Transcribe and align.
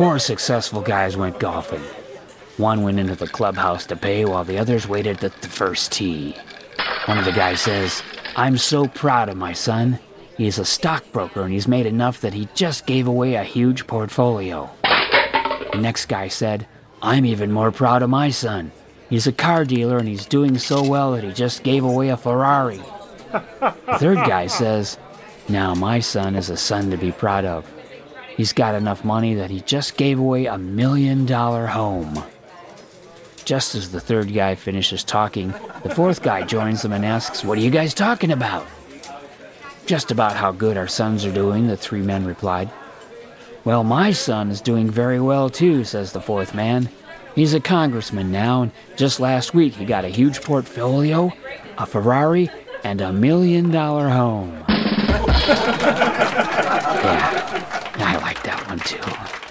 Four 0.00 0.18
successful 0.18 0.80
guys 0.80 1.14
went 1.14 1.38
golfing. 1.38 1.82
One 2.56 2.82
went 2.82 2.98
into 2.98 3.16
the 3.16 3.26
clubhouse 3.26 3.84
to 3.84 3.96
pay 3.96 4.24
while 4.24 4.44
the 4.44 4.56
others 4.56 4.88
waited 4.88 5.22
at 5.22 5.42
the 5.42 5.48
first 5.50 5.92
tee. 5.92 6.34
One 7.04 7.18
of 7.18 7.26
the 7.26 7.32
guys 7.32 7.60
says, 7.60 8.02
I'm 8.34 8.56
so 8.56 8.88
proud 8.88 9.28
of 9.28 9.36
my 9.36 9.52
son. 9.52 9.98
He's 10.38 10.58
a 10.58 10.64
stockbroker 10.64 11.42
and 11.42 11.52
he's 11.52 11.68
made 11.68 11.84
enough 11.84 12.22
that 12.22 12.32
he 12.32 12.48
just 12.54 12.86
gave 12.86 13.06
away 13.06 13.34
a 13.34 13.44
huge 13.44 13.86
portfolio. 13.86 14.70
The 15.74 15.80
next 15.82 16.06
guy 16.06 16.28
said, 16.28 16.66
I'm 17.02 17.26
even 17.26 17.52
more 17.52 17.70
proud 17.70 18.00
of 18.02 18.08
my 18.08 18.30
son. 18.30 18.72
He's 19.10 19.26
a 19.26 19.32
car 19.32 19.66
dealer 19.66 19.98
and 19.98 20.08
he's 20.08 20.24
doing 20.24 20.56
so 20.56 20.82
well 20.82 21.12
that 21.12 21.24
he 21.24 21.32
just 21.34 21.62
gave 21.62 21.84
away 21.84 22.08
a 22.08 22.16
Ferrari. 22.16 22.80
The 23.32 23.98
third 23.98 24.26
guy 24.26 24.46
says, 24.46 24.96
Now 25.50 25.74
my 25.74 26.00
son 26.00 26.36
is 26.36 26.48
a 26.48 26.56
son 26.56 26.90
to 26.90 26.96
be 26.96 27.12
proud 27.12 27.44
of. 27.44 27.70
He's 28.36 28.52
got 28.52 28.74
enough 28.74 29.04
money 29.04 29.34
that 29.34 29.50
he 29.50 29.60
just 29.60 29.96
gave 29.96 30.18
away 30.18 30.46
a 30.46 30.58
million 30.58 31.26
dollar 31.26 31.66
home. 31.66 32.22
Just 33.44 33.74
as 33.74 33.90
the 33.90 34.00
third 34.00 34.32
guy 34.32 34.54
finishes 34.54 35.02
talking, 35.02 35.52
the 35.82 35.94
fourth 35.94 36.22
guy 36.22 36.42
joins 36.42 36.82
them 36.82 36.92
and 36.92 37.04
asks, 37.04 37.44
What 37.44 37.58
are 37.58 37.62
you 37.62 37.70
guys 37.70 37.94
talking 37.94 38.30
about? 38.30 38.66
Just 39.86 40.10
about 40.10 40.36
how 40.36 40.52
good 40.52 40.76
our 40.76 40.86
sons 40.86 41.24
are 41.24 41.32
doing, 41.32 41.66
the 41.66 41.76
three 41.76 42.02
men 42.02 42.24
replied. 42.24 42.70
Well, 43.64 43.82
my 43.84 44.12
son 44.12 44.50
is 44.50 44.60
doing 44.60 44.88
very 44.90 45.20
well 45.20 45.50
too, 45.50 45.84
says 45.84 46.12
the 46.12 46.20
fourth 46.20 46.54
man. 46.54 46.88
He's 47.34 47.54
a 47.54 47.60
congressman 47.60 48.30
now, 48.30 48.62
and 48.62 48.72
just 48.96 49.20
last 49.20 49.54
week 49.54 49.74
he 49.74 49.84
got 49.84 50.04
a 50.04 50.08
huge 50.08 50.42
portfolio, 50.42 51.32
a 51.76 51.86
Ferrari, 51.86 52.50
and 52.84 53.00
a 53.00 53.12
million 53.12 53.70
dollar 53.70 54.08
home. 54.08 54.64
yeah, 57.96 58.06
I 58.06 58.18
like 58.22 58.42
that 58.44 58.64
one 58.68 58.78
too. 58.80 59.49